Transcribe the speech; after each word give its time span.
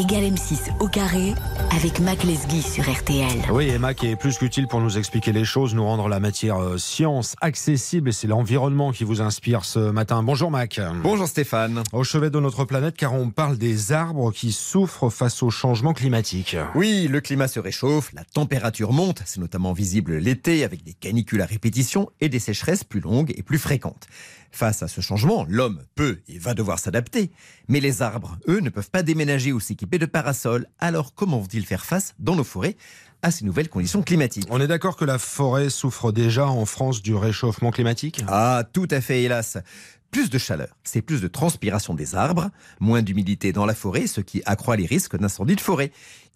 égale 0.00 0.32
M6 0.32 0.78
au 0.80 0.88
carré 0.88 1.34
avec 1.76 2.00
Mac 2.00 2.24
Lesguy 2.24 2.62
sur 2.62 2.90
RTL. 2.90 3.50
Oui, 3.52 3.68
et 3.68 3.76
Mac 3.76 4.02
est 4.02 4.16
plus 4.16 4.38
qu'utile 4.38 4.66
pour 4.66 4.80
nous 4.80 4.96
expliquer 4.96 5.30
les 5.30 5.44
choses, 5.44 5.74
nous 5.74 5.84
rendre 5.84 6.08
la 6.08 6.20
matière 6.20 6.56
euh, 6.56 6.78
science 6.78 7.36
accessible 7.42 8.08
et 8.08 8.12
c'est 8.12 8.26
l'environnement 8.26 8.92
qui 8.92 9.04
vous 9.04 9.20
inspire 9.20 9.66
ce 9.66 9.78
matin. 9.78 10.22
Bonjour 10.22 10.50
Mac. 10.50 10.80
Bonjour 11.02 11.28
Stéphane. 11.28 11.82
Au 11.92 12.02
chevet 12.02 12.30
de 12.30 12.40
notre 12.40 12.64
planète 12.64 12.96
car 12.96 13.12
on 13.12 13.28
parle 13.28 13.58
des 13.58 13.92
arbres 13.92 14.32
qui 14.32 14.52
souffrent 14.52 15.10
face 15.10 15.42
au 15.42 15.50
changement 15.50 15.92
climatique. 15.92 16.56
Oui, 16.74 17.06
le 17.06 17.20
climat 17.20 17.48
se 17.48 17.60
réchauffe, 17.60 18.10
la 18.14 18.24
température 18.24 18.92
monte, 18.92 19.22
c'est 19.26 19.40
notamment 19.40 19.74
visible 19.74 20.16
l'été 20.16 20.64
avec 20.64 20.82
des 20.82 20.94
canicules 20.94 21.42
à 21.42 21.46
répétition 21.46 22.08
et 22.22 22.30
des 22.30 22.38
sécheresses 22.38 22.84
plus 22.84 23.00
longues 23.00 23.34
et 23.36 23.42
plus 23.42 23.58
fréquentes. 23.58 24.06
Face 24.52 24.82
à 24.82 24.88
ce 24.88 25.00
changement, 25.00 25.46
l'homme 25.48 25.82
peut 25.94 26.20
et 26.28 26.38
va 26.38 26.54
devoir 26.54 26.78
s'adapter. 26.78 27.30
Mais 27.68 27.80
les 27.80 28.02
arbres, 28.02 28.36
eux, 28.48 28.60
ne 28.60 28.68
peuvent 28.68 28.90
pas 28.90 29.02
déménager 29.02 29.52
ou 29.52 29.60
s'équiper 29.60 29.89
de 29.98 30.06
parasols. 30.06 30.66
Alors 30.78 31.14
comment 31.14 31.38
vont-ils 31.38 31.66
faire 31.66 31.84
face 31.84 32.14
dans 32.18 32.36
nos 32.36 32.44
forêts 32.44 32.76
à 33.22 33.30
ces 33.30 33.44
nouvelles 33.44 33.68
conditions 33.68 34.02
climatiques? 34.02 34.46
On 34.50 34.60
est 34.60 34.66
d'accord 34.66 34.96
que 34.96 35.04
la 35.04 35.18
forêt 35.18 35.70
souffre 35.70 36.12
déjà 36.12 36.46
en 36.46 36.64
France 36.64 37.02
du 37.02 37.14
réchauffement 37.14 37.70
climatique? 37.70 38.24
Ah, 38.28 38.64
tout 38.72 38.88
à 38.90 39.00
fait, 39.00 39.22
hélas. 39.22 39.58
Plus 40.10 40.28
de 40.28 40.38
chaleur, 40.38 40.76
c'est 40.82 41.02
plus 41.02 41.20
de 41.20 41.28
transpiration 41.28 41.94
des 41.94 42.16
arbres, 42.16 42.50
moins 42.80 43.02
d'humidité 43.02 43.52
dans 43.52 43.66
la 43.66 43.74
forêt, 43.74 44.06
ce 44.08 44.20
qui 44.20 44.42
accroît 44.44 44.76
les 44.76 44.86
risques 44.86 45.16
d'incendie 45.16 45.54
de 45.54 45.60
forêt. 45.60 45.92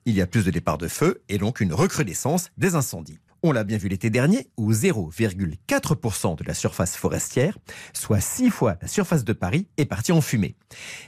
Il 0.06 0.14
y 0.14 0.20
a 0.20 0.26
plus 0.26 0.44
de 0.44 0.50
départs 0.50 0.78
de 0.78 0.86
feu 0.86 1.22
et 1.28 1.38
donc 1.38 1.60
une 1.60 1.72
recrudescence 1.72 2.50
des 2.56 2.74
incendies. 2.76 3.18
On 3.46 3.52
l'a 3.52 3.62
bien 3.62 3.76
vu 3.76 3.88
l'été 3.88 4.08
dernier, 4.08 4.48
où 4.56 4.72
0,4% 4.72 6.38
de 6.38 6.44
la 6.44 6.54
surface 6.54 6.96
forestière, 6.96 7.58
soit 7.92 8.18
6 8.18 8.48
fois 8.48 8.78
la 8.80 8.88
surface 8.88 9.22
de 9.22 9.34
Paris, 9.34 9.66
est 9.76 9.84
partie 9.84 10.12
en 10.12 10.22
fumée. 10.22 10.56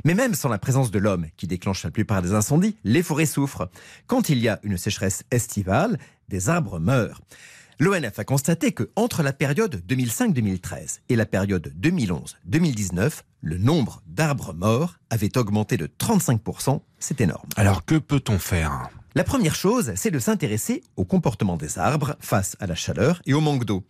Mais 0.04 0.12
même 0.12 0.34
sans 0.34 0.50
la 0.50 0.58
présence 0.58 0.91
de 0.91 0.98
l'homme 0.98 1.28
qui 1.38 1.46
déclenche 1.46 1.82
la 1.82 1.91
plupart 1.91 2.20
des 2.20 2.34
incendies, 2.34 2.77
les 2.84 3.02
forêts 3.02 3.24
souffrent. 3.24 3.70
Quand 4.06 4.28
il 4.28 4.38
y 4.38 4.48
a 4.48 4.60
une 4.64 4.77
sécheresse 4.77 5.22
estivale, 5.30 5.98
des 6.28 6.50
arbres 6.50 6.78
meurent. 6.78 7.22
L'ONF 7.78 8.19
a 8.19 8.24
constaté 8.24 8.72
que 8.72 8.91
entre 8.96 9.22
la 9.22 9.33
période 9.33 9.83
2005-2013 9.89 10.98
et 11.08 11.16
la 11.16 11.24
période 11.24 11.72
2011-2019, 11.80 13.22
le 13.41 13.56
nombre 13.56 14.02
d'arbres 14.06 14.52
morts 14.52 14.96
avait 15.08 15.39
augmenté 15.39 15.78
de 15.78 15.86
35%. 15.86 16.83
C'est 16.98 17.22
énorme. 17.22 17.48
Alors 17.56 17.86
que 17.86 17.94
peut-on 17.94 18.39
faire? 18.39 18.91
La 19.17 19.25
première 19.25 19.55
chose, 19.55 19.92
c'est 19.97 20.11
de 20.11 20.19
s'intéresser 20.19 20.83
au 20.97 21.06
comportement 21.06 21.56
des 21.56 21.78
arbres 21.78 22.17
face 22.20 22.55
à 22.61 22.67
la 22.67 22.75
chaleur 22.75 23.23
et 23.25 23.33
au 23.33 23.41
manque 23.41 23.64
d'eau. 23.64 23.83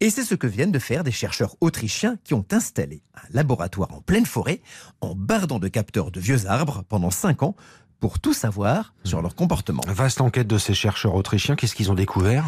Et 0.00 0.10
c'est 0.10 0.24
ce 0.24 0.34
que 0.34 0.46
viennent 0.46 0.72
de 0.72 0.78
faire 0.78 1.04
des 1.04 1.10
chercheurs 1.10 1.56
autrichiens 1.62 2.18
qui 2.22 2.34
ont 2.34 2.44
installé 2.50 3.02
un 3.14 3.26
laboratoire 3.32 3.94
en 3.94 4.02
pleine 4.02 4.26
forêt 4.26 4.60
en 5.00 5.14
bardant 5.14 5.58
de 5.58 5.68
capteurs 5.68 6.10
de 6.10 6.20
vieux 6.20 6.46
arbres 6.46 6.84
pendant 6.86 7.10
5 7.10 7.44
ans 7.44 7.56
pour 7.98 8.20
tout 8.20 8.34
savoir 8.34 8.92
sur 9.04 9.22
leur 9.22 9.34
comportement. 9.34 9.80
Vaste 9.86 10.20
enquête 10.20 10.46
de 10.46 10.58
ces 10.58 10.74
chercheurs 10.74 11.14
autrichiens, 11.14 11.56
qu'est-ce 11.56 11.74
qu'ils 11.74 11.90
ont 11.90 11.94
découvert? 11.94 12.44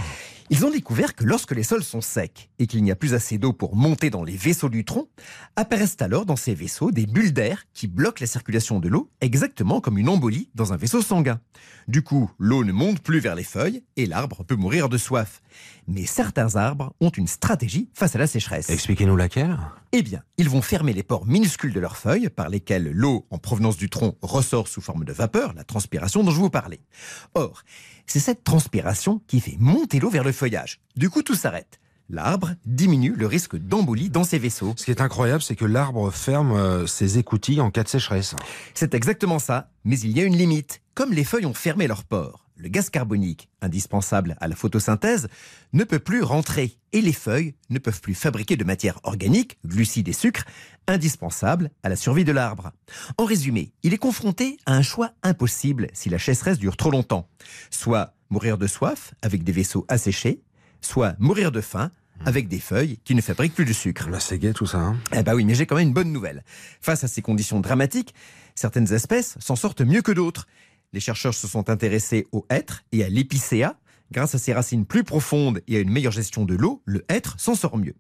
Ils 0.50 0.64
ont 0.64 0.70
découvert 0.70 1.14
que 1.14 1.24
lorsque 1.24 1.52
les 1.52 1.62
sols 1.62 1.82
sont 1.82 2.00
secs 2.00 2.50
et 2.58 2.66
qu'il 2.66 2.82
n'y 2.82 2.90
a 2.90 2.96
plus 2.96 3.14
assez 3.14 3.38
d'eau 3.38 3.52
pour 3.52 3.74
monter 3.74 4.10
dans 4.10 4.22
les 4.22 4.36
vaisseaux 4.36 4.68
du 4.68 4.84
tronc, 4.84 5.08
apparaissent 5.56 5.96
alors 6.00 6.26
dans 6.26 6.36
ces 6.36 6.54
vaisseaux 6.54 6.90
des 6.90 7.06
bulles 7.06 7.32
d'air 7.32 7.64
qui 7.72 7.86
bloquent 7.86 8.20
la 8.20 8.26
circulation 8.26 8.78
de 8.78 8.88
l'eau, 8.88 9.10
exactement 9.20 9.80
comme 9.80 9.98
une 9.98 10.08
embolie 10.08 10.48
dans 10.54 10.72
un 10.72 10.76
vaisseau 10.76 11.02
sanguin. 11.02 11.40
Du 11.88 12.02
coup, 12.02 12.30
l'eau 12.38 12.64
ne 12.64 12.72
monte 12.72 13.00
plus 13.00 13.18
vers 13.18 13.34
les 13.34 13.44
feuilles 13.44 13.82
et 13.96 14.06
l'arbre 14.06 14.44
peut 14.44 14.56
mourir 14.56 14.88
de 14.88 14.98
soif. 14.98 15.42
Mais 15.88 16.06
certains 16.06 16.56
arbres 16.56 16.92
ont 17.00 17.10
une 17.10 17.26
stratégie 17.28 17.88
face 17.94 18.14
à 18.14 18.18
la 18.18 18.26
sécheresse. 18.26 18.70
Expliquez-nous 18.70 19.16
laquelle 19.16 19.56
Eh 19.92 20.02
bien, 20.02 20.22
ils 20.36 20.48
vont 20.48 20.62
fermer 20.62 20.92
les 20.92 21.02
pores 21.02 21.26
minuscules 21.26 21.72
de 21.72 21.80
leurs 21.80 21.96
feuilles 21.96 22.28
par 22.28 22.48
lesquels 22.48 22.90
l'eau 22.92 23.26
en 23.30 23.38
provenance 23.38 23.76
du 23.76 23.88
tronc 23.88 24.16
ressort 24.22 24.68
sous 24.68 24.80
forme 24.80 25.04
de 25.04 25.12
vapeur, 25.12 25.54
la 25.54 25.64
transpiration 25.64 26.24
dont 26.24 26.30
je 26.30 26.40
vous 26.40 26.50
parlais. 26.50 26.80
Or, 27.34 27.62
c'est 28.06 28.20
cette 28.20 28.44
transpiration 28.44 29.20
qui 29.26 29.40
fait 29.40 29.56
monter 29.58 29.98
l'eau 29.98 30.10
vers 30.10 30.24
le 30.24 30.32
feuillage. 30.36 30.80
Du 30.96 31.10
coup, 31.10 31.22
tout 31.22 31.34
s'arrête 31.34 31.80
l'arbre 32.08 32.54
diminue 32.64 33.14
le 33.16 33.26
risque 33.26 33.56
d'embolie 33.56 34.10
dans 34.10 34.24
ses 34.24 34.38
vaisseaux. 34.38 34.74
Ce 34.76 34.84
qui 34.84 34.90
est 34.90 35.00
incroyable, 35.00 35.42
c'est 35.42 35.56
que 35.56 35.64
l'arbre 35.64 36.10
ferme 36.10 36.52
euh, 36.52 36.86
ses 36.86 37.18
écoutilles 37.18 37.60
en 37.60 37.70
cas 37.70 37.82
de 37.82 37.88
sécheresse. 37.88 38.34
C'est 38.74 38.94
exactement 38.94 39.38
ça, 39.38 39.70
mais 39.84 39.98
il 39.98 40.16
y 40.16 40.20
a 40.20 40.24
une 40.24 40.36
limite. 40.36 40.82
Comme 40.94 41.12
les 41.12 41.24
feuilles 41.24 41.46
ont 41.46 41.54
fermé 41.54 41.86
leurs 41.86 42.04
pores, 42.04 42.46
le 42.56 42.68
gaz 42.68 42.88
carbonique, 42.88 43.50
indispensable 43.60 44.36
à 44.40 44.48
la 44.48 44.56
photosynthèse, 44.56 45.28
ne 45.74 45.84
peut 45.84 45.98
plus 45.98 46.22
rentrer 46.22 46.78
et 46.92 47.02
les 47.02 47.12
feuilles 47.12 47.54
ne 47.68 47.78
peuvent 47.78 48.00
plus 48.00 48.14
fabriquer 48.14 48.56
de 48.56 48.64
matière 48.64 48.98
organique, 49.02 49.58
glucides 49.66 50.08
et 50.08 50.14
sucres, 50.14 50.44
indispensables 50.86 51.70
à 51.82 51.90
la 51.90 51.96
survie 51.96 52.24
de 52.24 52.32
l'arbre. 52.32 52.72
En 53.18 53.26
résumé, 53.26 53.72
il 53.82 53.92
est 53.92 53.98
confronté 53.98 54.56
à 54.64 54.72
un 54.72 54.82
choix 54.82 55.10
impossible 55.22 55.88
si 55.92 56.08
la 56.08 56.18
sécheresse 56.18 56.58
dure 56.58 56.78
trop 56.78 56.90
longtemps. 56.90 57.28
Soit 57.70 58.14
mourir 58.30 58.58
de 58.58 58.66
soif 58.66 59.14
avec 59.22 59.44
des 59.44 59.52
vaisseaux 59.52 59.84
asséchés, 59.88 60.40
soit 60.80 61.16
mourir 61.18 61.52
de 61.52 61.60
faim 61.60 61.90
avec 62.24 62.48
des 62.48 62.60
feuilles 62.60 62.98
qui 63.04 63.14
ne 63.14 63.20
fabriquent 63.20 63.54
plus 63.54 63.64
de 63.64 63.72
sucre. 63.72 64.08
Bah 64.08 64.20
c'est 64.20 64.38
gai 64.38 64.52
tout 64.52 64.66
ça. 64.66 64.78
Hein 64.78 64.96
eh 65.12 65.22
bah 65.22 65.34
oui, 65.34 65.44
mais 65.44 65.54
j'ai 65.54 65.66
quand 65.66 65.76
même 65.76 65.88
une 65.88 65.94
bonne 65.94 66.12
nouvelle. 66.12 66.44
Face 66.80 67.04
à 67.04 67.08
ces 67.08 67.22
conditions 67.22 67.60
dramatiques, 67.60 68.14
certaines 68.54 68.92
espèces 68.92 69.36
s'en 69.38 69.56
sortent 69.56 69.82
mieux 69.82 70.02
que 70.02 70.12
d'autres. 70.12 70.46
Les 70.92 71.00
chercheurs 71.00 71.34
se 71.34 71.46
sont 71.46 71.68
intéressés 71.68 72.26
au 72.32 72.46
hêtre 72.48 72.84
et 72.92 73.04
à 73.04 73.08
l'épicéa. 73.08 73.78
Grâce 74.12 74.36
à 74.36 74.38
ses 74.38 74.52
racines 74.52 74.86
plus 74.86 75.02
profondes 75.02 75.60
et 75.66 75.76
à 75.76 75.80
une 75.80 75.90
meilleure 75.90 76.12
gestion 76.12 76.44
de 76.44 76.54
l'eau, 76.54 76.80
le 76.84 77.04
hêtre 77.08 77.34
s'en 77.38 77.56
sort 77.56 77.76
mieux. 77.76 77.94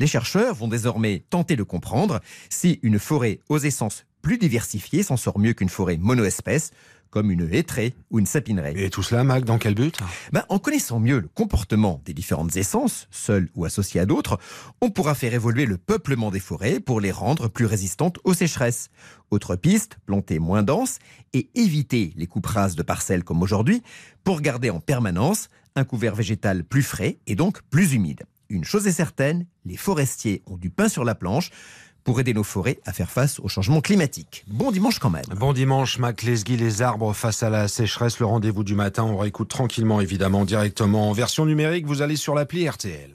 Les 0.00 0.08
chercheurs 0.08 0.54
vont 0.54 0.68
désormais 0.68 1.24
tenter 1.30 1.54
de 1.56 1.62
comprendre 1.62 2.20
si 2.50 2.80
une 2.82 2.98
forêt 2.98 3.40
aux 3.48 3.58
essences 3.58 4.04
plus 4.22 4.38
diversifiées 4.38 5.04
s'en 5.04 5.16
sort 5.16 5.38
mieux 5.38 5.52
qu'une 5.52 5.68
forêt 5.68 5.98
monoespèce, 5.98 6.72
comme 7.16 7.30
une 7.30 7.48
hêtraie 7.50 7.94
ou 8.10 8.18
une 8.18 8.26
sapineraie. 8.26 8.74
Et 8.76 8.90
tout 8.90 9.02
cela, 9.02 9.24
Mac, 9.24 9.46
dans 9.46 9.56
quel 9.56 9.74
but? 9.74 9.98
Ben, 10.34 10.44
En 10.50 10.58
connaissant 10.58 11.00
mieux 11.00 11.20
le 11.20 11.28
comportement 11.28 12.02
des 12.04 12.12
différentes 12.12 12.54
essences, 12.56 13.08
seules 13.10 13.48
ou 13.54 13.64
associées 13.64 14.00
à 14.00 14.04
d'autres, 14.04 14.38
on 14.82 14.90
pourra 14.90 15.14
faire 15.14 15.32
évoluer 15.32 15.64
le 15.64 15.78
peuplement 15.78 16.30
des 16.30 16.40
forêts 16.40 16.78
pour 16.78 17.00
les 17.00 17.12
rendre 17.12 17.48
plus 17.48 17.64
résistantes 17.64 18.18
aux 18.24 18.34
sécheresses. 18.34 18.90
Autre 19.30 19.56
piste, 19.56 19.96
planter 20.04 20.38
moins 20.38 20.62
dense 20.62 20.98
et 21.32 21.48
éviter 21.54 22.12
les 22.16 22.26
coupes 22.26 22.44
rases 22.44 22.76
de 22.76 22.82
parcelles 22.82 23.24
comme 23.24 23.40
aujourd'hui 23.40 23.82
pour 24.22 24.42
garder 24.42 24.68
en 24.68 24.80
permanence 24.80 25.48
un 25.74 25.84
couvert 25.84 26.14
végétal 26.14 26.64
plus 26.64 26.82
frais 26.82 27.18
et 27.26 27.34
donc 27.34 27.62
plus 27.70 27.94
humide. 27.94 28.24
Une 28.50 28.64
chose 28.64 28.86
est 28.86 28.92
certaine, 28.92 29.46
les 29.64 29.78
forestiers 29.78 30.42
ont 30.44 30.58
du 30.58 30.68
pain 30.68 30.90
sur 30.90 31.02
la 31.02 31.14
planche 31.14 31.50
pour 32.06 32.20
aider 32.20 32.32
nos 32.32 32.44
forêts 32.44 32.78
à 32.86 32.92
faire 32.92 33.10
face 33.10 33.40
au 33.40 33.48
changement 33.48 33.80
climatique. 33.80 34.44
Bon 34.46 34.70
dimanche 34.70 35.00
quand 35.00 35.10
même. 35.10 35.24
Bon 35.36 35.52
dimanche, 35.52 35.98
Mac 35.98 36.22
Lesguy, 36.22 36.56
les 36.56 36.80
arbres 36.80 37.12
face 37.12 37.42
à 37.42 37.50
la 37.50 37.66
sécheresse, 37.66 38.20
le 38.20 38.26
rendez-vous 38.26 38.62
du 38.62 38.76
matin. 38.76 39.02
On 39.02 39.18
réécoute 39.18 39.48
tranquillement, 39.48 40.00
évidemment, 40.00 40.44
directement 40.44 41.10
en 41.10 41.12
version 41.12 41.44
numérique. 41.44 41.84
Vous 41.84 42.02
allez 42.02 42.16
sur 42.16 42.36
l'appli 42.36 42.68
RTL. 42.68 43.10